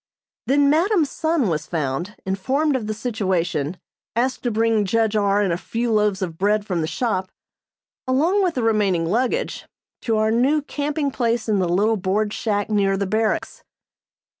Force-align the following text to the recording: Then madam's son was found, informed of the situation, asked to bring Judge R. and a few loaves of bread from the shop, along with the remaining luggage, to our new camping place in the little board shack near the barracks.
Then 0.47 0.67
madam's 0.67 1.11
son 1.11 1.47
was 1.47 1.67
found, 1.67 2.15
informed 2.25 2.75
of 2.75 2.87
the 2.87 2.93
situation, 2.95 3.77
asked 4.15 4.41
to 4.41 4.49
bring 4.49 4.83
Judge 4.83 5.15
R. 5.15 5.43
and 5.43 5.53
a 5.53 5.57
few 5.57 5.91
loaves 5.93 6.23
of 6.23 6.39
bread 6.39 6.65
from 6.65 6.81
the 6.81 6.87
shop, 6.87 7.29
along 8.07 8.41
with 8.41 8.55
the 8.55 8.63
remaining 8.63 9.05
luggage, 9.05 9.67
to 10.01 10.17
our 10.17 10.31
new 10.31 10.63
camping 10.63 11.11
place 11.11 11.47
in 11.47 11.59
the 11.59 11.69
little 11.69 11.97
board 11.97 12.33
shack 12.33 12.67
near 12.67 12.97
the 12.97 13.05
barracks. 13.05 13.63